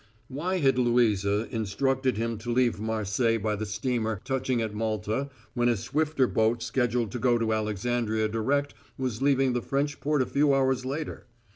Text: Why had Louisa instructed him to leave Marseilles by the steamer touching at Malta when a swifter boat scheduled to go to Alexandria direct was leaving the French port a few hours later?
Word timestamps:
Why 0.29 0.57
had 0.57 0.79
Louisa 0.79 1.47
instructed 1.53 2.17
him 2.17 2.39
to 2.39 2.51
leave 2.51 2.79
Marseilles 2.79 3.37
by 3.39 3.55
the 3.55 3.67
steamer 3.67 4.19
touching 4.25 4.59
at 4.59 4.73
Malta 4.73 5.29
when 5.53 5.69
a 5.69 5.77
swifter 5.77 6.25
boat 6.25 6.63
scheduled 6.63 7.11
to 7.11 7.19
go 7.19 7.37
to 7.37 7.53
Alexandria 7.53 8.27
direct 8.27 8.73
was 8.97 9.21
leaving 9.21 9.53
the 9.53 9.61
French 9.61 9.99
port 9.99 10.23
a 10.23 10.25
few 10.25 10.55
hours 10.55 10.85
later? 10.85 11.27